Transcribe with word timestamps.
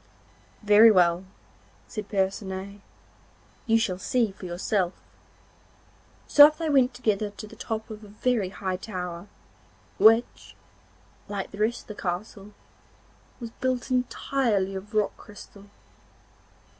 'Very 0.63 0.89
well,' 0.89 1.25
said 1.87 2.09
Percinet, 2.09 2.81
'you 3.67 3.77
shall 3.77 3.99
see 3.99 4.31
for 4.31 4.47
yourself.' 4.47 4.99
So 6.25 6.47
up 6.47 6.57
they 6.57 6.71
went 6.71 6.95
together 6.95 7.29
to 7.29 7.45
the 7.45 7.55
top 7.55 7.87
of 7.91 8.03
a 8.03 8.07
very 8.07 8.49
high 8.49 8.77
tower, 8.77 9.27
which, 9.99 10.55
like 11.27 11.51
the 11.51 11.59
rest 11.59 11.81
of 11.81 11.87
the 11.95 12.01
castle, 12.01 12.51
was 13.39 13.51
built 13.61 13.91
entirely 13.91 14.73
of 14.73 14.95
rock 14.95 15.15
crystal. 15.17 15.69